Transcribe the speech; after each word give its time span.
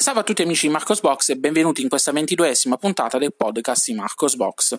Salve 0.00 0.20
a 0.20 0.22
tutti 0.22 0.40
amici 0.40 0.66
di 0.66 0.72
Marcos 0.72 1.00
Box 1.00 1.28
e 1.28 1.36
benvenuti 1.36 1.82
in 1.82 1.90
questa 1.90 2.10
ventiduesima 2.10 2.78
puntata 2.78 3.18
del 3.18 3.34
podcast 3.34 3.84
di 3.84 3.92
Marcos 3.92 4.34
Box. 4.34 4.78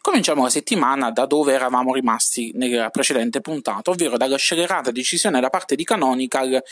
Cominciamo 0.00 0.44
la 0.44 0.48
settimana 0.48 1.10
da 1.10 1.26
dove 1.26 1.54
eravamo 1.54 1.92
rimasti 1.92 2.52
nella 2.54 2.88
precedente 2.90 3.40
puntata, 3.40 3.90
ovvero 3.90 4.16
dalla 4.16 4.36
scellerata 4.36 4.92
decisione 4.92 5.40
da 5.40 5.50
parte 5.50 5.74
di 5.74 5.82
Canonical 5.82 6.62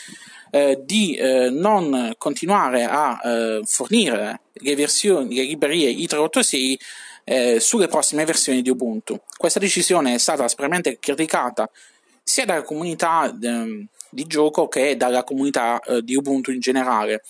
eh, 0.49 0.79
di 0.81 1.15
eh, 1.15 1.49
non 1.49 2.13
continuare 2.17 2.85
a 2.85 3.19
eh, 3.21 3.61
fornire 3.65 4.43
le 4.53 4.75
versioni, 4.77 5.35
le 5.35 5.43
librerie 5.43 5.89
i386 5.91 6.75
eh, 7.25 7.59
sulle 7.59 7.89
prossime 7.89 8.23
versioni 8.23 8.61
di 8.61 8.69
Ubuntu. 8.69 9.19
Questa 9.35 9.59
decisione 9.59 10.13
è 10.13 10.19
stata 10.19 10.45
aspramente 10.45 10.99
criticata 10.99 11.69
sia 12.23 12.45
dalla 12.45 12.63
comunità 12.63 13.29
ehm, 13.29 13.87
di 14.09 14.23
gioco 14.25 14.69
che 14.69 14.95
dalla 14.95 15.25
comunità 15.25 15.81
eh, 15.81 16.01
di 16.01 16.15
Ubuntu 16.15 16.51
in 16.51 16.61
generale. 16.61 17.23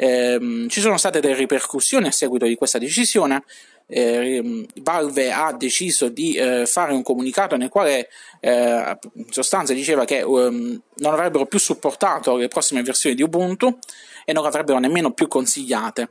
Eh, 0.00 0.66
ci 0.68 0.80
sono 0.80 0.96
state 0.96 1.18
delle 1.18 1.34
ripercussioni 1.34 2.06
a 2.06 2.12
seguito 2.12 2.46
di 2.46 2.54
questa 2.54 2.78
decisione. 2.78 3.42
Eh, 3.88 4.64
Valve 4.76 5.32
ha 5.32 5.52
deciso 5.52 6.08
di 6.08 6.34
eh, 6.34 6.66
fare 6.66 6.92
un 6.92 7.02
comunicato 7.02 7.56
nel 7.56 7.68
quale 7.68 8.08
eh, 8.38 8.98
in 9.14 9.32
sostanza 9.32 9.72
diceva 9.72 10.04
che 10.04 10.22
um, 10.22 10.80
non 10.98 11.12
avrebbero 11.14 11.46
più 11.46 11.58
supportato 11.58 12.36
le 12.36 12.46
prossime 12.46 12.82
versioni 12.82 13.16
di 13.16 13.22
Ubuntu 13.22 13.76
e 14.24 14.32
non 14.32 14.46
avrebbero 14.46 14.78
nemmeno 14.78 15.10
più 15.10 15.26
consigliate. 15.26 16.10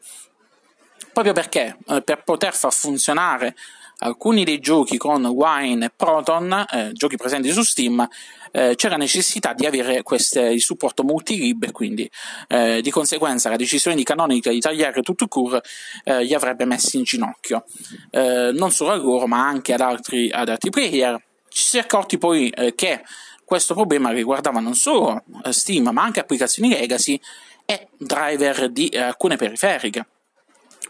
Proprio 1.14 1.34
perché 1.34 1.78
eh, 1.88 2.02
per 2.02 2.23
poter 2.26 2.54
far 2.54 2.73
funzionare 2.73 3.56
alcuni 4.00 4.44
dei 4.44 4.60
giochi 4.60 4.98
con 4.98 5.26
Wine 5.26 5.86
e 5.86 5.92
Proton, 5.96 6.66
eh, 6.72 6.92
giochi 6.94 7.18
presenti 7.18 7.52
su 7.52 7.64
Steam, 7.64 8.08
eh, 8.52 8.76
c'era 8.76 8.96
necessità 8.96 9.53
di 9.53 9.66
avere 9.66 10.03
queste, 10.03 10.42
il 10.42 10.62
supporto 10.62 11.03
multilib 11.03 11.64
e 11.64 11.72
quindi 11.72 12.09
eh, 12.48 12.81
di 12.81 12.92
conseguenza 12.92 13.50
la 13.50 13.56
decisione 13.56 13.95
di 13.95 14.03
Canonical 14.03 14.53
di 14.53 14.59
tagliare 14.59 15.02
tutto 15.02 15.28
cur 15.28 15.59
eh, 16.03 16.23
li 16.23 16.34
avrebbe 16.34 16.66
messi 16.66 16.98
in 16.98 17.03
ginocchio. 17.03 17.66
Eh, 18.12 18.52
non 18.53 18.72
solo 18.72 18.92
a 18.92 18.95
loro 18.95 19.28
ma 19.28 19.45
anche 19.45 19.73
ad 19.73 19.81
altri, 19.81 20.30
ad 20.31 20.50
altri 20.50 20.70
player. 20.70 21.22
Ci 21.50 21.64
si 21.64 21.78
è 21.78 21.81
accorti 21.81 22.18
poi 22.18 22.50
eh, 22.50 22.75
che 22.75 23.03
questo 23.44 23.73
problema 23.73 24.12
riguardava 24.12 24.59
non 24.59 24.75
solo 24.75 25.23
Steam 25.50 25.90
ma 25.90 26.03
anche 26.03 26.20
applicazioni 26.20 26.70
legacy 26.70 27.20
e 27.66 27.88
driver 27.98 28.70
di 28.70 28.90
alcune 28.90 29.38
periferiche. 29.38 30.08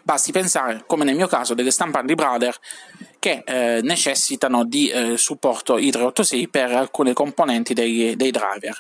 Basti 0.03 0.31
pensare, 0.31 0.83
come 0.87 1.03
nel 1.03 1.15
mio 1.15 1.27
caso, 1.27 1.53
delle 1.53 1.69
stampanti 1.69 2.15
Brother 2.15 2.57
che 3.19 3.43
eh, 3.45 3.81
necessitano 3.81 4.63
di 4.65 4.89
eh, 4.89 5.17
supporto 5.17 5.77
i386 5.77 6.49
per 6.49 6.71
alcune 6.71 7.13
componenti 7.13 7.73
dei, 7.73 8.15
dei, 8.15 8.31
driver. 8.31 8.75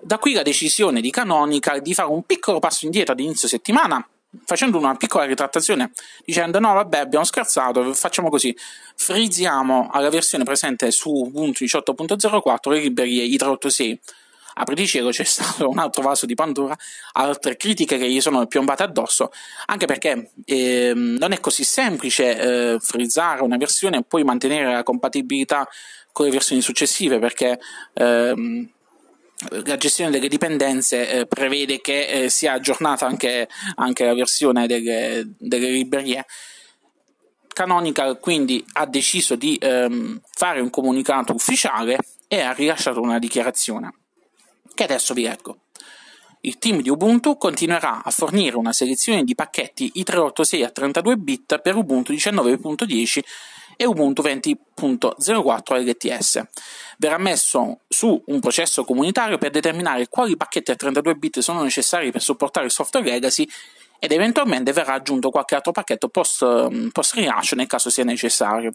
Da 0.00 0.18
qui 0.18 0.32
la 0.32 0.42
decisione 0.42 1.00
di 1.00 1.10
Canonical 1.10 1.80
di 1.80 1.94
fare 1.94 2.08
un 2.08 2.24
piccolo 2.24 2.58
passo 2.58 2.84
indietro 2.84 3.12
ad 3.12 3.20
inizio 3.20 3.48
settimana, 3.48 4.04
facendo 4.44 4.78
una 4.78 4.94
piccola 4.96 5.24
ritrattazione, 5.24 5.92
dicendo 6.24 6.58
no 6.58 6.72
vabbè 6.74 6.98
abbiamo 6.98 7.24
scherzato, 7.24 7.92
facciamo 7.94 8.28
così, 8.28 8.56
frizziamo 8.96 9.90
alla 9.92 10.08
versione 10.08 10.44
presente 10.44 10.90
su 10.90 11.10
Ubuntu 11.10 11.64
18.04 11.64 12.70
le 12.70 12.80
librerie 12.80 13.24
i386 13.24 13.98
apriti 14.54 14.86
cielo 14.86 15.10
c'è 15.10 15.24
stato 15.24 15.68
un 15.68 15.78
altro 15.78 16.02
vaso 16.02 16.26
di 16.26 16.34
Pandora, 16.34 16.76
altre 17.12 17.56
critiche 17.56 17.98
che 17.98 18.08
gli 18.08 18.20
sono 18.20 18.46
piombate 18.46 18.82
addosso, 18.82 19.30
anche 19.66 19.86
perché 19.86 20.32
eh, 20.44 20.92
non 20.94 21.32
è 21.32 21.40
così 21.40 21.64
semplice 21.64 22.38
eh, 22.74 22.78
frizzare 22.80 23.42
una 23.42 23.56
versione 23.56 23.98
e 23.98 24.02
poi 24.02 24.24
mantenere 24.24 24.72
la 24.72 24.82
compatibilità 24.82 25.68
con 26.12 26.26
le 26.26 26.32
versioni 26.32 26.60
successive, 26.60 27.18
perché 27.18 27.58
ehm, 27.94 28.70
la 29.64 29.76
gestione 29.76 30.10
delle 30.10 30.28
dipendenze 30.28 31.08
eh, 31.08 31.26
prevede 31.26 31.80
che 31.80 32.06
eh, 32.06 32.28
sia 32.28 32.52
aggiornata 32.52 33.06
anche, 33.06 33.48
anche 33.76 34.04
la 34.04 34.14
versione 34.14 34.66
delle, 34.66 35.34
delle, 35.38 35.70
librerie. 35.70 36.24
Canonical 37.52 38.18
quindi 38.18 38.64
ha 38.74 38.86
deciso 38.86 39.34
di 39.34 39.58
ehm, 39.60 40.20
fare 40.30 40.60
un 40.60 40.70
comunicato 40.70 41.34
ufficiale 41.34 41.98
e 42.26 42.40
ha 42.40 42.52
rilasciato 42.52 43.00
una 43.00 43.18
dichiarazione 43.18 44.01
che 44.74 44.84
adesso 44.84 45.14
vi 45.14 45.22
leggo. 45.22 45.58
Il 46.44 46.58
team 46.58 46.82
di 46.82 46.88
Ubuntu 46.88 47.36
continuerà 47.36 48.02
a 48.02 48.10
fornire 48.10 48.56
una 48.56 48.72
selezione 48.72 49.22
di 49.22 49.34
pacchetti 49.36 49.92
i386 49.94 50.64
a 50.64 50.70
32 50.70 51.16
bit 51.16 51.58
per 51.60 51.76
Ubuntu 51.76 52.12
19.10 52.12 53.20
e 53.76 53.86
Ubuntu 53.86 54.22
20.04 54.22 55.84
LTS. 55.84 56.42
Verrà 56.98 57.18
messo 57.18 57.80
su 57.88 58.20
un 58.26 58.40
processo 58.40 58.84
comunitario 58.84 59.38
per 59.38 59.50
determinare 59.50 60.08
quali 60.08 60.36
pacchetti 60.36 60.72
a 60.72 60.76
32 60.76 61.14
bit 61.14 61.38
sono 61.38 61.62
necessari 61.62 62.10
per 62.10 62.22
supportare 62.22 62.66
il 62.66 62.72
software 62.72 63.08
legacy 63.08 63.48
ed 64.00 64.10
eventualmente 64.10 64.72
verrà 64.72 64.94
aggiunto 64.94 65.30
qualche 65.30 65.54
altro 65.54 65.70
pacchetto 65.70 66.08
post, 66.08 66.90
post 66.90 67.14
rilascio 67.14 67.54
nel 67.54 67.68
caso 67.68 67.88
sia 67.88 68.02
necessario. 68.02 68.72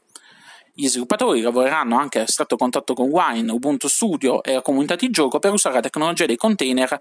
Gli 0.80 0.90
sviluppatori 0.90 1.42
lavoreranno 1.42 1.98
anche 1.98 2.20
a 2.20 2.28
stretto 2.28 2.56
contatto 2.56 2.94
con 2.94 3.10
Wine, 3.10 3.52
Ubuntu 3.52 3.88
Studio 3.88 4.44
e 4.44 4.54
la 4.54 4.62
comunità 4.62 4.94
di 4.94 5.10
gioco 5.10 5.40
per 5.40 5.52
usare 5.52 5.74
la 5.74 5.82
tecnologia 5.82 6.28
dei 6.28 6.36
container 6.36 7.00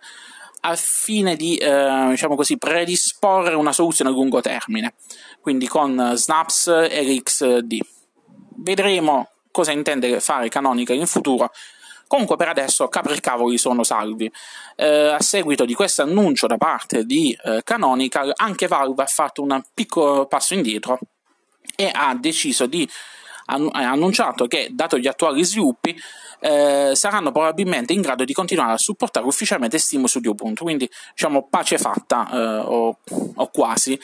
al 0.61 0.79
fine 0.79 1.37
di 1.37 1.59
eh, 1.59 2.07
diciamo 2.09 2.37
così, 2.37 2.57
predisporre 2.57 3.55
una 3.55 3.75
soluzione 3.75 4.09
a 4.09 4.15
lungo 4.15 4.41
termine, 4.41 4.95
quindi 5.43 5.69
con 5.69 6.13
Snaps 6.15 6.69
e 6.69 7.03
RxD. 7.03 7.79
Vedremo 8.57 9.29
cosa 9.51 9.73
intende 9.73 10.21
fare 10.21 10.49
Canonical 10.49 10.97
in 10.97 11.07
futuro. 11.07 11.51
Comunque 12.07 12.37
per 12.37 12.49
adesso 12.49 12.89
capricavoli 12.89 13.59
sono 13.59 13.83
salvi. 13.83 14.33
Eh, 14.75 15.09
a 15.09 15.21
seguito 15.21 15.67
di 15.67 15.75
questo 15.75 16.01
annuncio 16.01 16.47
da 16.47 16.57
parte 16.57 17.05
di 17.05 17.37
eh, 17.45 17.61
Canonical, 17.63 18.33
anche 18.37 18.69
Valve 18.69 19.03
ha 19.03 19.07
fatto 19.07 19.43
un 19.43 19.63
piccolo 19.75 20.25
passo 20.25 20.55
indietro 20.55 20.99
e 21.77 21.91
ha 21.93 22.15
deciso 22.15 22.65
di 22.65 22.89
ha 23.47 23.91
annunciato 23.91 24.47
che, 24.47 24.69
dato 24.73 24.99
gli 24.99 25.07
attuali 25.07 25.45
sviluppi, 25.45 25.97
eh, 26.41 26.93
saranno 26.95 27.33
probabilmente 27.33 27.93
in 27.93 28.01
grado 28.01 28.25
di 28.25 28.33
continuare 28.33 28.73
a 28.73 28.79
supportare 28.79 29.27
ufficialmente 29.27 29.79
Steam 29.79 30.05
su 30.05 30.21
Ubuntu, 30.23 30.65
quindi 30.65 30.89
diciamo 31.15 31.47
pace 31.49 31.79
fatta 31.79 32.29
eh, 32.31 32.59
o, 32.65 32.99
o, 33.35 33.51
quasi. 33.51 33.99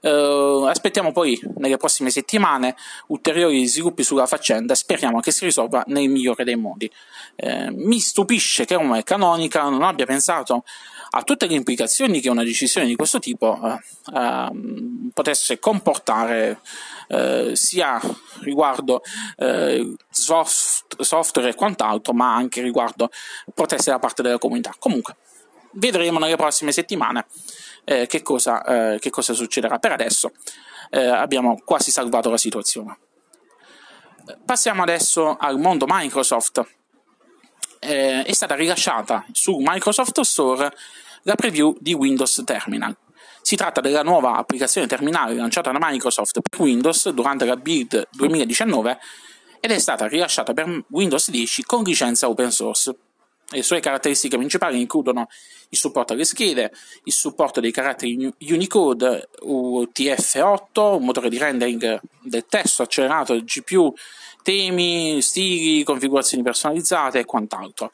Eh, 0.00 0.64
aspettiamo 0.68 1.12
poi 1.12 1.40
nelle 1.56 1.76
prossime 1.76 2.10
settimane 2.10 2.76
ulteriori 3.08 3.66
sviluppi 3.66 4.02
sulla 4.02 4.26
faccenda 4.26 4.72
e 4.72 4.76
speriamo 4.76 5.20
che 5.20 5.32
si 5.32 5.44
risolva 5.44 5.82
nel 5.86 6.08
migliore 6.08 6.44
dei 6.44 6.56
modi. 6.56 6.90
Eh, 7.36 7.70
mi 7.70 7.98
stupisce 7.98 8.64
che 8.64 8.76
come 8.76 9.02
Canonica 9.02 9.62
non 9.62 9.82
abbia 9.82 10.06
pensato 10.06 10.64
a 11.10 11.22
tutte 11.22 11.46
le 11.46 11.54
implicazioni 11.54 12.20
che 12.20 12.28
una 12.28 12.44
decisione 12.44 12.86
di 12.86 12.94
questo 12.94 13.18
tipo 13.18 13.58
eh, 13.64 13.78
ehm, 14.14 15.10
potesse 15.14 15.58
comportare 15.58 16.60
eh, 17.08 17.50
sia 17.54 18.00
riguardo 18.40 19.02
eh, 19.36 19.94
soft, 20.10 21.00
software 21.02 21.50
e 21.50 21.54
quant'altro, 21.54 22.12
ma 22.12 22.34
anche 22.34 22.62
riguardo 22.62 23.10
proteste 23.54 23.90
da 23.90 23.98
parte 23.98 24.22
della 24.22 24.38
comunità. 24.38 24.74
Comunque, 24.78 25.16
vedremo 25.72 26.18
nelle 26.18 26.36
prossime 26.36 26.72
settimane 26.72 27.26
eh, 27.84 28.06
che, 28.06 28.22
cosa, 28.22 28.62
eh, 28.64 28.98
che, 28.98 29.10
cosa, 29.10 29.32
succederà. 29.32 29.78
Per 29.78 29.92
adesso 29.92 30.32
eh, 30.90 31.06
abbiamo 31.06 31.60
quasi 31.64 31.90
salvato 31.90 32.30
la 32.30 32.36
situazione. 32.36 32.98
Passiamo 34.44 34.82
adesso 34.82 35.36
al 35.36 35.58
mondo 35.58 35.86
Microsoft. 35.88 36.66
Eh, 37.80 38.24
è 38.24 38.32
stata 38.32 38.54
rilasciata 38.54 39.24
su 39.32 39.56
Microsoft 39.58 40.20
Store 40.20 40.70
la 41.22 41.34
preview 41.34 41.76
di 41.80 41.94
Windows 41.94 42.42
Terminal. 42.44 42.96
Si 43.48 43.56
tratta 43.56 43.80
della 43.80 44.02
nuova 44.02 44.36
applicazione 44.36 44.86
terminale 44.86 45.34
lanciata 45.34 45.72
da 45.72 45.78
Microsoft 45.80 46.38
per 46.42 46.60
Windows 46.60 47.08
durante 47.08 47.46
la 47.46 47.56
build 47.56 48.08
2019 48.10 48.98
ed 49.58 49.70
è 49.70 49.78
stata 49.78 50.06
rilasciata 50.06 50.52
per 50.52 50.84
Windows 50.90 51.30
10 51.30 51.62
con 51.62 51.82
licenza 51.82 52.28
open 52.28 52.50
source. 52.50 52.94
Le 53.48 53.62
sue 53.62 53.80
caratteristiche 53.80 54.36
principali 54.36 54.78
includono 54.78 55.28
il 55.70 55.78
supporto 55.78 56.12
alle 56.12 56.24
schede, 56.24 56.72
il 57.04 57.12
supporto 57.14 57.60
dei 57.60 57.72
caratteri 57.72 58.30
Unicode 58.50 59.30
UTF-8, 59.42 60.96
un 60.96 61.04
motore 61.06 61.30
di 61.30 61.38
rendering 61.38 62.02
del 62.20 62.44
testo 62.46 62.82
accelerato 62.82 63.34
GPU, 63.42 63.94
temi, 64.42 65.22
stili, 65.22 65.84
configurazioni 65.84 66.42
personalizzate 66.42 67.20
e 67.20 67.24
quant'altro 67.24 67.90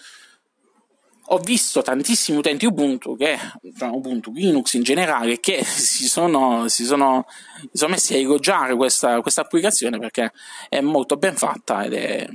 ho 1.29 1.39
visto 1.39 1.83
tantissimi 1.83 2.39
utenti 2.39 2.67
Ubuntu, 2.67 3.17
che, 3.17 3.39
cioè 3.77 3.89
Ubuntu, 3.89 4.33
Linux 4.33 4.75
in 4.75 4.83
generale, 4.83 5.41
che 5.41 5.63
si 5.65 6.07
sono, 6.07 6.69
si 6.69 6.85
sono, 6.85 7.27
si 7.61 7.79
sono 7.79 7.93
messi 7.93 8.15
a 8.15 8.19
elogiare 8.19 8.75
questa, 8.75 9.21
questa, 9.21 9.43
applicazione 9.43 9.99
perché 9.99 10.33
è 10.69 10.81
molto 10.81 11.17
ben 11.17 11.37
fatta 11.37 11.85
ed 11.85 11.95
è, 11.95 12.29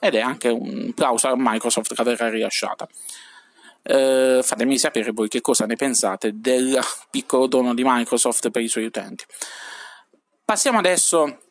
ed 0.00 0.14
è 0.14 0.20
anche 0.20 0.48
un 0.48 0.92
plauso 0.94 1.28
a 1.28 1.34
Microsoft 1.36 1.94
che 1.94 2.00
averla 2.00 2.30
rilasciata. 2.30 2.88
Eh, 3.86 4.40
fatemi 4.42 4.78
sapere 4.78 5.10
voi 5.12 5.28
che 5.28 5.42
cosa 5.42 5.66
ne 5.66 5.76
pensate 5.76 6.32
del 6.34 6.78
piccolo 7.10 7.46
dono 7.46 7.74
di 7.74 7.82
Microsoft 7.84 8.50
per 8.50 8.62
i 8.62 8.68
suoi 8.68 8.86
utenti. 8.86 9.24
Passiamo 10.42 10.78
adesso 10.78 11.43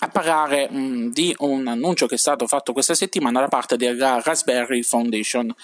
a 0.00 0.08
parlare 0.08 0.68
mh, 0.70 0.78
mm, 0.78 1.08
di 1.10 1.34
un 1.38 1.66
annuncio 1.66 2.06
che 2.06 2.16
è 2.16 2.18
stato 2.18 2.46
fatto 2.46 2.72
questa 2.72 2.94
settimana 2.94 3.40
da 3.40 3.48
parte 3.48 3.76
della 3.76 4.20
Raspberry 4.22 4.82
Foundation. 4.82 5.54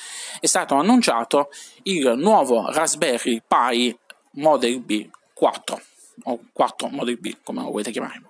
È 0.41 0.47
stato 0.47 0.75
annunciato 0.75 1.51
il 1.85 2.15
nuovo 2.17 2.71
Raspberry 2.71 3.43
Pi 3.47 3.97
Model 4.33 4.81
B 4.81 5.09
4 5.35 5.81
o 6.25 6.41
4 6.53 6.89
Model 6.89 7.19
B 7.19 7.37
come 7.43 7.63
lo 7.63 7.71
volete 7.71 7.91
chiamare. 7.91 8.23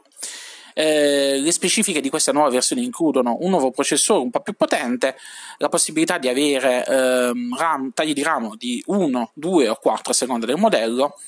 Eh, 0.75 1.39
le 1.39 1.53
specifiche 1.53 2.01
di 2.01 2.09
questa 2.09 2.33
nuova 2.33 2.49
versione 2.49 2.81
includono 2.81 3.37
un 3.41 3.51
nuovo 3.51 3.71
processore 3.71 4.23
un 4.23 4.31
po' 4.31 4.41
più 4.41 4.55
potente, 4.55 5.17
la 5.59 5.69
possibilità 5.69 6.17
di 6.17 6.29
avere 6.29 6.87
ehm, 6.87 7.57
RAM, 7.57 7.93
tagli 7.93 8.15
di 8.15 8.23
ramo 8.23 8.55
di 8.57 8.83
1, 8.87 9.33
2 9.35 9.69
o 9.69 9.75
4 9.77 10.13
a 10.13 10.15
seconda 10.15 10.47
del 10.47 10.57
modello, 10.57 11.19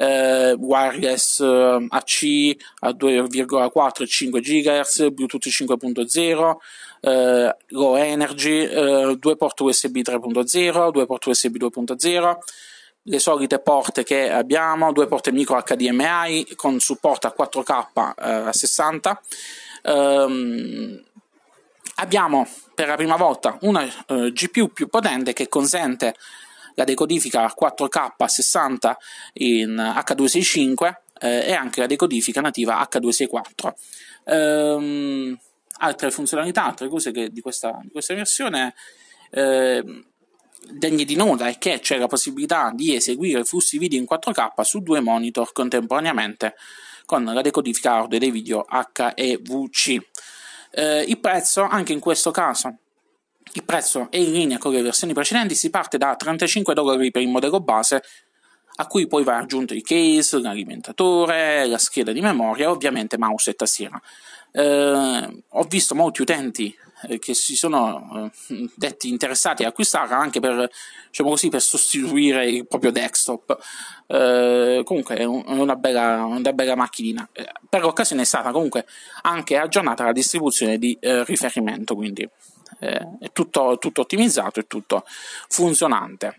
eh, 0.00 0.54
wireless 0.58 1.40
eh, 1.40 1.86
AC 1.88 2.56
a 2.80 2.88
2,4 2.90 4.02
e 4.02 4.06
5 4.06 4.40
GHz, 4.40 5.10
Bluetooth 5.10 5.46
5.0, 5.46 6.56
eh, 7.00 7.56
low 7.68 7.96
energy, 7.96 8.64
eh, 8.64 9.16
due 9.18 9.36
porti 9.36 9.62
USB 9.62 9.98
3.0, 9.98 10.90
due 10.90 11.04
porti 11.04 11.28
USB 11.28 11.56
2.0, 11.56 12.38
le 13.02 13.18
solite 13.18 13.58
porte 13.58 14.02
che 14.02 14.30
abbiamo, 14.30 14.92
due 14.92 15.06
porte 15.06 15.32
micro 15.32 15.62
HDMI 15.62 16.54
con 16.56 16.80
supporto 16.80 17.26
a 17.26 17.34
4K 17.36 18.14
eh, 18.16 18.30
a 18.48 18.52
60. 18.52 19.20
Um, 19.82 21.02
abbiamo 21.96 22.46
per 22.74 22.88
la 22.88 22.96
prima 22.96 23.16
volta 23.16 23.56
una 23.62 23.82
uh, 24.08 24.30
GPU 24.30 24.72
più 24.72 24.88
potente 24.88 25.32
che 25.32 25.48
consente 25.48 26.14
la 26.74 26.84
decodifica 26.84 27.44
a 27.44 27.54
4K 27.58 28.12
a 28.16 28.28
60 28.28 28.98
in 29.34 29.74
H265 29.76 30.92
eh, 31.20 31.46
e 31.46 31.52
anche 31.52 31.80
la 31.80 31.86
decodifica 31.86 32.40
nativa 32.40 32.86
H264. 32.90 33.72
Um, 34.24 35.38
altre 35.78 36.10
funzionalità, 36.10 36.64
altre 36.64 36.88
cose 36.88 37.10
di 37.10 37.40
questa, 37.40 37.78
di, 37.82 37.90
questa, 37.90 38.14
versione 38.14 38.74
eh, 39.30 40.04
degne 40.72 41.04
di 41.04 41.16
nota 41.16 41.48
è 41.48 41.58
che 41.58 41.80
c'è 41.80 41.96
la 41.98 42.06
possibilità 42.06 42.70
di 42.74 42.94
eseguire 42.94 43.44
flussi 43.44 43.78
video 43.78 43.98
in 43.98 44.06
4K 44.10 44.60
su 44.60 44.80
due 44.80 45.00
monitor 45.00 45.52
contemporaneamente 45.52 46.54
con 47.06 47.24
la 47.24 47.40
decodifica 47.40 47.94
audio 47.94 48.18
dei 48.18 48.30
video 48.30 48.66
HEVC. 48.68 49.98
Eh, 50.70 51.02
il 51.02 51.18
prezzo, 51.18 51.62
anche 51.62 51.92
in 51.92 51.98
questo 51.98 52.30
caso, 52.30 52.76
il 53.52 53.64
prezzo 53.64 54.08
è 54.10 54.16
in 54.16 54.32
linea 54.32 54.58
con 54.58 54.72
le 54.72 54.82
versioni 54.82 55.12
precedenti, 55.12 55.54
si 55.54 55.70
parte 55.70 55.98
da 55.98 56.14
35 56.14 56.74
dollari 56.74 57.10
per 57.10 57.22
il 57.22 57.28
modello 57.28 57.60
base, 57.60 58.02
a 58.76 58.86
cui 58.86 59.06
poi 59.06 59.24
va 59.24 59.36
aggiunto 59.36 59.74
il 59.74 59.82
case, 59.82 60.40
l'alimentatore, 60.40 61.66
la 61.66 61.78
scheda 61.78 62.12
di 62.12 62.20
memoria 62.20 62.66
e 62.66 62.68
ovviamente 62.68 63.18
mouse 63.18 63.50
e 63.50 63.54
tastiera. 63.54 64.00
Eh, 64.52 65.42
ho 65.48 65.62
visto 65.64 65.94
molti 65.94 66.22
utenti 66.22 66.74
eh, 67.08 67.18
che 67.18 67.34
si 67.34 67.54
sono 67.56 68.30
eh, 68.48 68.68
detti 68.74 69.08
interessati 69.08 69.64
a 69.64 69.68
acquistarla 69.68 70.16
anche 70.16 70.40
per, 70.40 70.68
diciamo 71.08 71.30
così, 71.30 71.48
per 71.48 71.60
sostituire 71.60 72.48
il 72.48 72.66
proprio 72.66 72.90
desktop. 72.90 73.58
Eh, 74.06 74.82
comunque 74.84 75.16
è, 75.16 75.24
una, 75.24 75.76
bella, 75.76 76.24
una 76.24 76.52
bella 76.52 76.74
macchinina. 76.74 77.28
Eh, 77.32 77.46
per 77.68 77.82
l'occasione 77.82 78.22
è 78.22 78.26
stata 78.26 78.50
comunque 78.50 78.86
anche 79.22 79.56
aggiornata 79.56 80.04
la 80.04 80.12
distribuzione 80.12 80.78
di 80.78 80.98
riferimento, 81.00 81.94
quindi 81.94 82.28
è 82.80 83.30
tutto, 83.32 83.76
tutto 83.78 84.00
ottimizzato 84.00 84.60
e 84.60 84.66
tutto 84.66 85.04
funzionante. 85.48 86.36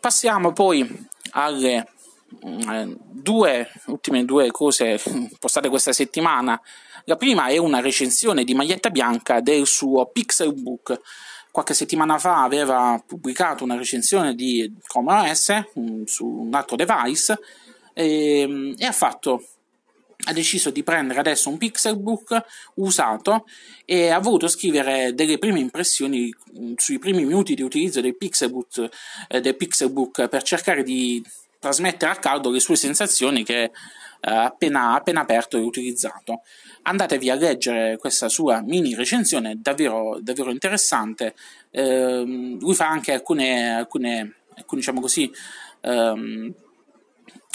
Passiamo 0.00 0.52
poi 0.52 1.08
alle 1.30 1.86
due 2.28 3.70
ultime 3.86 4.24
due 4.24 4.50
cose 4.50 5.00
postate 5.38 5.68
questa 5.68 5.92
settimana. 5.92 6.60
La 7.04 7.16
prima 7.16 7.46
è 7.46 7.56
una 7.56 7.80
recensione 7.80 8.44
di 8.44 8.54
Maglietta 8.54 8.90
Bianca 8.90 9.40
del 9.40 9.66
suo 9.66 10.06
Pixelbook. 10.06 11.00
Qualche 11.50 11.74
settimana 11.74 12.18
fa 12.18 12.42
aveva 12.42 13.02
pubblicato 13.06 13.64
una 13.64 13.76
recensione 13.76 14.34
di 14.34 14.70
Chrome 14.86 15.30
OS 15.30 15.64
mm, 15.78 16.02
su 16.04 16.26
un 16.26 16.54
altro 16.54 16.76
device 16.76 17.38
e, 17.94 18.74
e 18.76 18.84
ha 18.84 18.92
fatto 18.92 19.42
ha 20.28 20.32
deciso 20.32 20.70
di 20.70 20.82
prendere 20.82 21.20
adesso 21.20 21.48
un 21.48 21.58
Pixelbook 21.58 22.44
usato 22.74 23.46
e 23.84 24.10
ha 24.10 24.18
voluto 24.18 24.48
scrivere 24.48 25.14
delle 25.14 25.38
prime 25.38 25.60
impressioni 25.60 26.34
mm, 26.58 26.74
sui 26.76 26.98
primi 26.98 27.24
minuti 27.24 27.54
di 27.54 27.62
utilizzo 27.62 28.00
del 28.00 28.16
Pixelbook, 28.16 28.88
eh, 29.28 29.40
del 29.40 29.56
Pixelbook 29.56 30.28
per 30.28 30.42
cercare 30.42 30.82
di 30.82 31.24
trasmettere 31.58 32.12
a 32.12 32.16
caldo 32.16 32.50
le 32.50 32.60
sue 32.60 32.76
sensazioni 32.76 33.44
che 33.44 33.62
eh, 33.64 33.70
appena, 34.20 34.94
appena 34.94 35.20
aperto 35.20 35.56
e 35.56 35.60
utilizzato. 35.60 36.42
Andatevi 36.82 37.30
a 37.30 37.34
leggere 37.34 37.96
questa 37.96 38.28
sua 38.28 38.60
mini 38.62 38.94
recensione, 38.94 39.58
davvero, 39.60 40.18
davvero 40.20 40.50
interessante. 40.50 41.34
Eh, 41.70 42.22
lui 42.24 42.74
fa 42.74 42.88
anche 42.88 43.12
alcune, 43.12 43.74
alcune, 43.76 44.34
alcune 44.54 44.80
diciamo 44.80 45.00
così, 45.00 45.30
ehm, 45.82 46.54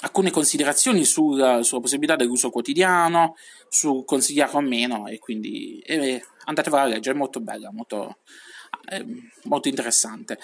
alcune 0.01 0.31
considerazioni 0.31 1.05
sulla, 1.05 1.63
sulla, 1.63 1.81
possibilità 1.81 2.15
dell'uso 2.15 2.49
quotidiano, 2.49 3.35
su 3.69 4.03
consigliarlo 4.05 4.59
o 4.59 4.61
meno, 4.61 5.07
e 5.07 5.19
quindi 5.19 5.79
eh, 5.79 6.23
andatevela 6.45 6.83
a 6.83 6.87
leggere, 6.87 7.15
è 7.15 7.17
molto 7.17 7.39
bella, 7.39 7.71
molto, 7.71 8.17
eh, 8.89 9.05
molto 9.43 9.67
interessante. 9.67 10.33
Eh, 10.33 10.37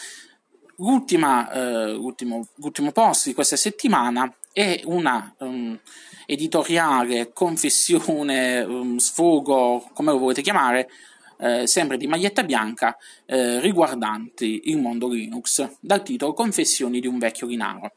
l'ultimo, 0.78 2.48
l'ultimo, 2.56 2.92
post 2.92 3.28
di 3.28 3.34
questa 3.34 3.56
settimana 3.56 4.32
è 4.52 4.82
una 4.86 5.34
um, 5.40 5.80
editoriale, 6.26 7.32
confessione, 7.34 8.62
um, 8.62 8.98
sfogo, 8.98 9.90
come 9.94 10.12
lo 10.12 10.20
volete 10.20 10.42
chiamare, 10.42 10.88
eh, 11.40 11.68
sempre 11.68 11.98
di 11.98 12.08
maglietta 12.08 12.44
bianca, 12.44 12.96
eh, 13.26 13.60
riguardanti 13.60 14.62
il 14.66 14.78
mondo 14.78 15.08
Linux, 15.08 15.68
dal 15.80 16.04
titolo 16.04 16.34
Confessioni 16.34 17.00
di 17.00 17.08
un 17.08 17.18
vecchio 17.18 17.48
Linaro. 17.48 17.94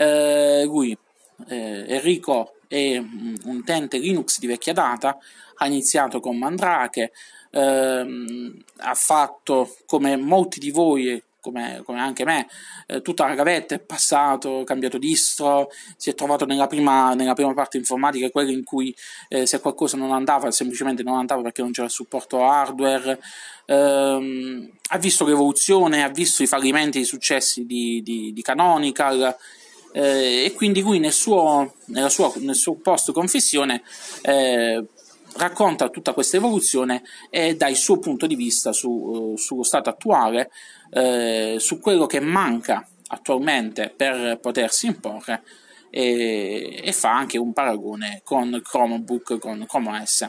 Eh, 0.00 0.64
lui, 0.64 0.96
eh, 1.48 1.84
Enrico, 1.86 2.54
è 2.66 2.96
um, 2.96 3.36
un 3.44 3.56
utente 3.56 3.98
Linux 3.98 4.38
di 4.38 4.46
vecchia 4.46 4.72
data, 4.72 5.18
ha 5.56 5.66
iniziato 5.66 6.20
con 6.20 6.38
Mandrake, 6.38 7.12
ehm, 7.50 8.64
ha 8.78 8.94
fatto 8.94 9.76
come 9.84 10.16
molti 10.16 10.58
di 10.58 10.70
voi 10.70 11.22
come, 11.40 11.82
come, 11.84 12.00
anche 12.00 12.24
me, 12.24 12.46
eh, 12.86 13.02
tutta 13.02 13.26
la 13.26 13.34
gavetta 13.34 13.74
è 13.74 13.78
passato, 13.78 14.62
cambiato 14.64 14.96
distro, 14.98 15.70
si 15.96 16.10
è 16.10 16.14
trovato 16.14 16.46
nella 16.46 16.66
prima, 16.66 17.14
nella 17.14 17.34
prima 17.34 17.52
parte 17.52 17.76
informatica, 17.76 18.30
quella 18.30 18.52
in 18.52 18.64
cui 18.64 18.94
eh, 19.28 19.46
se 19.46 19.60
qualcosa 19.60 19.96
non 19.96 20.12
andava, 20.12 20.50
semplicemente 20.50 21.02
non 21.02 21.16
andava 21.16 21.42
perché 21.42 21.62
non 21.62 21.72
c'era 21.72 21.88
supporto 21.88 22.44
hardware, 22.44 23.18
ehm, 23.66 24.70
ha 24.88 24.98
visto 24.98 25.26
l'evoluzione, 25.26 26.04
ha 26.04 26.08
visto 26.08 26.42
i 26.42 26.46
fallimenti 26.46 26.98
e 26.98 27.02
i 27.02 27.04
successi 27.04 27.66
di, 27.66 28.02
di, 28.02 28.32
di 28.32 28.42
Canonical, 28.42 29.36
eh, 29.92 30.44
e 30.44 30.52
quindi 30.54 30.80
lui 30.80 30.98
nel 30.98 31.12
suo, 31.12 31.74
sua, 32.08 32.32
nel 32.36 32.54
suo 32.54 32.76
post 32.76 33.12
confessione 33.12 33.82
eh, 34.22 34.84
racconta 35.34 35.88
tutta 35.88 36.12
questa 36.12 36.36
evoluzione 36.36 37.02
e 37.28 37.56
dà 37.56 37.68
il 37.68 37.76
suo 37.76 37.98
punto 37.98 38.26
di 38.26 38.34
vista 38.34 38.72
su, 38.72 38.90
uh, 38.90 39.36
sullo 39.36 39.62
stato 39.62 39.88
attuale, 39.88 40.50
uh, 40.90 41.58
su 41.58 41.78
quello 41.78 42.06
che 42.06 42.20
manca 42.20 42.86
attualmente 43.08 43.92
per 43.94 44.38
potersi 44.40 44.86
imporre 44.86 45.42
e, 45.90 46.80
e 46.82 46.92
fa 46.92 47.16
anche 47.16 47.38
un 47.38 47.52
paragone 47.52 48.20
con 48.24 48.60
Chromebook, 48.62 49.38
con 49.38 49.64
Chrome 49.66 50.00
OS. 50.00 50.26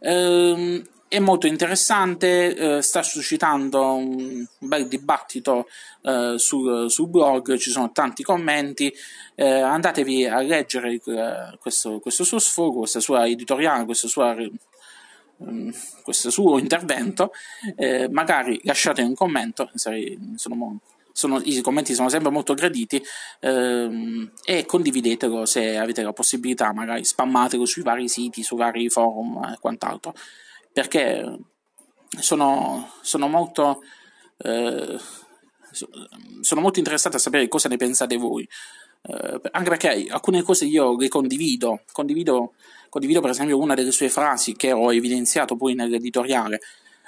Uh, 0.00 0.82
è 1.12 1.18
molto 1.18 1.46
interessante, 1.46 2.56
eh, 2.56 2.80
sta 2.80 3.02
suscitando 3.02 3.96
un 3.96 4.46
bel 4.56 4.88
dibattito 4.88 5.68
eh, 6.00 6.36
sul, 6.38 6.90
sul, 6.90 7.10
blog, 7.10 7.54
ci 7.58 7.68
sono 7.68 7.92
tanti 7.92 8.22
commenti, 8.22 8.90
eh, 9.34 9.60
andatevi 9.60 10.26
a 10.26 10.40
leggere 10.40 10.94
eh, 10.94 11.58
questo, 11.60 12.00
questo, 12.00 12.24
suo 12.24 12.38
sfogo, 12.38 12.78
questa 12.78 13.00
sua 13.00 13.26
editoriale, 13.26 13.84
questo 13.84 14.08
suo, 14.08 14.34
mm, 15.44 15.70
questo 16.02 16.30
suo 16.30 16.56
intervento, 16.56 17.32
eh, 17.76 18.08
magari 18.08 18.58
lasciate 18.64 19.02
un 19.02 19.14
commento, 19.14 19.70
sono, 19.74 20.80
sono, 21.12 21.42
i 21.44 21.60
commenti 21.60 21.92
sono 21.92 22.08
sempre 22.08 22.30
molto 22.30 22.54
graditi 22.54 23.02
ehm, 23.40 24.32
e 24.46 24.64
condividetelo 24.64 25.44
se 25.44 25.76
avete 25.76 26.02
la 26.02 26.14
possibilità, 26.14 26.72
magari 26.72 27.04
spammatelo 27.04 27.66
sui 27.66 27.82
vari 27.82 28.08
siti, 28.08 28.42
sui 28.42 28.56
vari 28.56 28.88
forum 28.88 29.52
e 29.52 29.58
quant'altro 29.60 30.14
perché 30.72 31.38
sono, 32.20 32.90
sono 33.02 33.28
molto 33.28 33.82
eh, 34.38 34.98
sono 36.40 36.60
molto 36.60 36.78
interessato 36.78 37.16
a 37.16 37.20
sapere 37.20 37.48
cosa 37.48 37.68
ne 37.68 37.76
pensate 37.76 38.16
voi. 38.16 38.46
Eh, 39.02 39.40
anche 39.50 39.68
perché 39.68 40.06
alcune 40.08 40.42
cose 40.42 40.66
io 40.66 40.96
le 40.96 41.08
condivido. 41.08 41.82
Condivido, 41.92 42.54
condivido 42.88 43.20
per 43.20 43.30
esempio 43.30 43.58
una 43.58 43.74
delle 43.74 43.90
sue 43.90 44.08
frasi 44.08 44.54
che 44.54 44.72
ho 44.72 44.92
evidenziato 44.92 45.56
poi 45.56 45.74
nell'editoriale. 45.74 46.60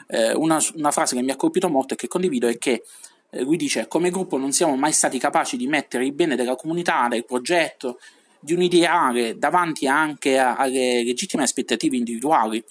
Eh, 0.06 0.34
una, 0.34 0.58
una, 0.74 0.90
frase 0.90 1.14
che 1.14 1.22
mi 1.22 1.30
ha 1.30 1.36
colpito 1.36 1.68
molto 1.68 1.94
e 1.94 1.96
che 1.96 2.08
condivido 2.08 2.46
è 2.46 2.58
che 2.58 2.82
eh, 3.30 3.42
lui 3.42 3.56
dice 3.56 3.88
come 3.88 4.10
gruppo 4.10 4.36
non 4.36 4.52
siamo 4.52 4.76
mai 4.76 4.92
stati 4.92 5.18
capaci 5.18 5.56
di 5.56 5.66
mettere 5.66 6.04
il 6.04 6.12
bene 6.12 6.36
della 6.36 6.56
comunità, 6.56 7.06
del 7.08 7.24
progetto, 7.24 7.98
di 8.38 8.52
un 8.52 8.60
ideale 8.60 9.38
davanti 9.38 9.86
anche 9.86 10.36
alle 10.36 11.02
legittime 11.02 11.44
aspettative 11.44 11.96
individuali 11.96 12.62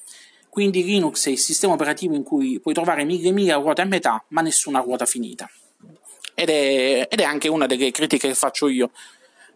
quindi 0.53 0.83
Linux 0.83 1.25
è 1.25 1.31
il 1.31 1.39
sistema 1.39 1.73
operativo 1.73 2.13
in 2.13 2.21
cui 2.21 2.59
puoi 2.59 2.75
trovare 2.75 3.05
mille 3.05 3.31
mille 3.31 3.53
ruote 3.53 3.81
a 3.81 3.85
metà, 3.85 4.23
ma 4.27 4.41
nessuna 4.41 4.81
ruota 4.81 5.07
finita. 5.07 5.49
Ed 6.35 6.47
è, 6.47 7.07
ed 7.09 7.19
è 7.19 7.23
anche 7.23 7.47
una 7.47 7.65
delle 7.65 7.89
critiche 7.89 8.27
che 8.27 8.35
faccio 8.35 8.67
io 8.67 8.91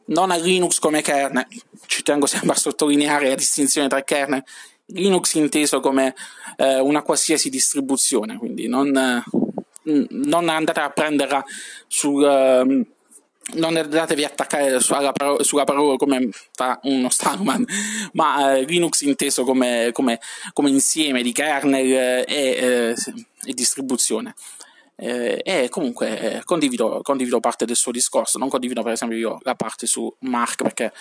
non 0.06 0.32
a 0.32 0.38
Linux 0.38 0.80
come 0.80 1.04
kernel, 1.04 1.46
ci 1.86 2.02
tengo 2.02 2.26
sempre 2.26 2.54
a 2.54 2.56
sottolineare 2.56 3.30
la 3.30 3.36
distinzione 3.36 3.88
tra 3.88 4.02
kernel, 4.02 4.44
Linux 4.88 5.36
inteso 5.36 5.82
come 5.82 6.16
eh, 6.56 6.80
una 6.80 7.04
qualsiasi 7.04 7.52
distribuzione, 7.52 8.40
quindi 8.40 8.68
non, 8.68 8.98
eh, 8.98 9.24
non 10.10 10.50
andate 10.50 10.80
a 10.80 10.90
prenderla 10.90 11.44
sul... 11.86 12.24
Eh, 12.26 12.86
non 13.54 13.78
andatevi 13.78 14.24
a 14.24 14.28
attaccare 14.28 14.80
sulla, 14.80 15.12
paro- 15.12 15.42
sulla 15.44 15.64
parola 15.64 15.96
come 15.96 16.30
fa 16.52 16.80
uno 16.84 17.10
Stallman, 17.10 17.66
ma 18.14 18.56
eh, 18.56 18.64
Linux 18.64 19.02
inteso 19.02 19.44
come, 19.44 19.92
come, 19.94 20.20
come, 20.54 20.70
insieme 20.70 21.22
di 21.22 21.32
kernel 21.32 21.86
e, 21.86 22.26
eh, 22.28 22.96
e 23.46 23.54
distribuzione. 23.54 24.36
Eh, 25.00 25.42
e 25.44 25.70
comunque 25.70 26.20
eh, 26.20 26.44
condivido, 26.44 27.02
condivido, 27.04 27.40
parte 27.40 27.66
del 27.66 27.76
suo 27.76 27.92
discorso, 27.92 28.40
non 28.40 28.50
condivido 28.50 28.82
per 28.82 28.94
esempio 28.94 29.16
io 29.16 29.38
la 29.44 29.54
parte 29.54 29.86
su 29.86 30.12
Mark 30.22 30.64
perché 30.64 30.92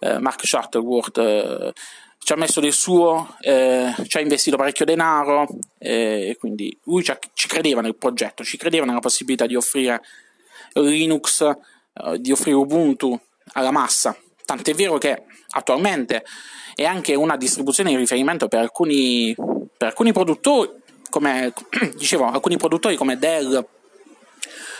eh, 0.00 0.18
Mark 0.18 0.44
Shuttleworth 0.44 1.18
eh, 1.18 1.72
ci 2.18 2.32
ha 2.32 2.36
messo 2.36 2.58
del 2.58 2.72
suo, 2.72 3.36
eh, 3.40 3.94
ci 4.08 4.16
ha 4.16 4.20
investito 4.20 4.56
parecchio 4.56 4.84
denaro 4.84 5.46
eh, 5.78 6.30
e 6.30 6.36
quindi 6.36 6.76
lui 6.86 7.04
ci, 7.04 7.12
ci, 7.34 7.46
credeva 7.46 7.80
nel 7.80 7.94
progetto, 7.94 8.42
ci 8.42 8.56
credeva 8.56 8.84
nella 8.84 8.98
possibilità 8.98 9.46
di 9.46 9.54
offrire 9.54 10.02
Linux, 10.72 11.48
di 12.18 12.32
offrire 12.32 12.56
Ubuntu 12.56 13.18
alla 13.52 13.70
massa, 13.70 14.16
tant'è 14.44 14.74
vero 14.74 14.98
che 14.98 15.24
attualmente 15.50 16.24
è 16.74 16.84
anche 16.84 17.14
una 17.14 17.36
distribuzione 17.36 17.90
di 17.90 17.96
riferimento 17.96 18.48
per 18.48 18.60
alcuni, 18.60 19.34
per 19.34 19.88
alcuni 19.88 20.12
produttori 20.12 20.84
come 21.10 21.52
dicevo, 21.96 22.26
alcuni 22.26 22.56
produttori 22.56 22.96
come 22.96 23.18
Dell, 23.18 23.66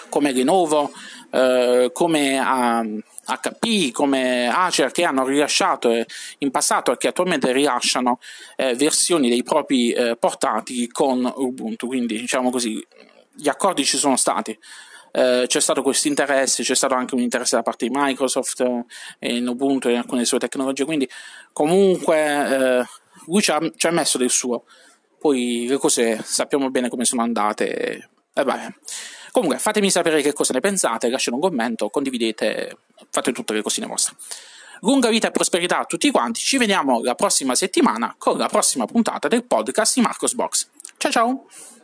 come 0.08 0.32
Lenovo, 0.32 0.92
eh, 1.30 1.90
come 1.92 2.38
a, 2.38 2.84
HP, 3.26 3.90
come 3.90 4.48
Acer 4.48 4.92
che 4.92 5.04
hanno 5.04 5.24
rilasciato 5.24 5.90
eh, 5.90 6.06
in 6.38 6.50
passato 6.50 6.92
e 6.92 6.96
che 6.96 7.08
attualmente 7.08 7.52
rilasciano 7.52 8.20
eh, 8.54 8.74
versioni 8.74 9.28
dei 9.28 9.42
propri 9.42 9.92
eh, 9.92 10.16
portatili 10.16 10.88
con 10.88 11.30
Ubuntu. 11.36 11.86
Quindi, 11.86 12.20
diciamo 12.20 12.50
così, 12.50 12.84
gli 13.34 13.48
accordi 13.48 13.84
ci 13.84 13.96
sono 13.96 14.16
stati. 14.16 14.56
Eh, 15.16 15.44
c'è 15.46 15.60
stato 15.60 15.80
questo 15.80 16.08
interesse, 16.08 16.62
c'è 16.62 16.74
stato 16.74 16.94
anche 16.94 17.14
un 17.14 17.22
interesse 17.22 17.56
da 17.56 17.62
parte 17.62 17.86
di 17.88 17.92
Microsoft 17.94 18.62
eh, 19.18 19.48
Ubuntu 19.48 19.88
e 19.88 19.96
alcune 19.96 20.24
sue 20.26 20.38
tecnologie. 20.38 20.84
Quindi, 20.84 21.08
comunque, 21.52 22.86
lui 23.26 23.40
ci 23.40 23.50
ha, 23.50 23.60
ci 23.76 23.86
ha 23.86 23.90
messo 23.90 24.18
del 24.18 24.30
suo. 24.30 24.64
Poi 25.18 25.66
le 25.66 25.78
cose 25.78 26.20
sappiamo 26.22 26.70
bene 26.70 26.88
come 26.88 27.04
sono 27.04 27.22
andate. 27.22 28.10
E 28.32 28.44
beh. 28.44 28.74
Comunque, 29.32 29.58
fatemi 29.58 29.90
sapere 29.90 30.22
che 30.22 30.32
cosa 30.32 30.52
ne 30.52 30.60
pensate, 30.60 31.10
lasciate 31.10 31.36
un 31.36 31.42
commento, 31.42 31.90
condividete, 31.90 32.78
fate 33.10 33.32
tutte 33.32 33.52
le 33.52 33.62
cosine 33.62 33.86
vostre. 33.86 34.16
Lunga 34.80 35.08
vita 35.08 35.28
e 35.28 35.30
prosperità 35.30 35.80
a 35.80 35.84
tutti 35.84 36.10
quanti, 36.10 36.40
ci 36.40 36.58
vediamo 36.58 37.02
la 37.02 37.14
prossima 37.14 37.54
settimana 37.54 38.14
con 38.16 38.38
la 38.38 38.48
prossima 38.48 38.86
puntata 38.86 39.28
del 39.28 39.44
podcast 39.44 39.94
di 39.94 40.00
Marcos 40.02 40.34
Box. 40.34 40.68
Ciao 40.96 41.10
ciao! 41.10 41.75